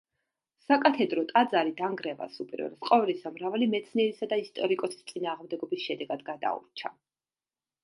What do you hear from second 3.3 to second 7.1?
მრავალი მეცნიერისა და ისტორიკოსის წინააღმდეგობის შედეგად გადაურჩა.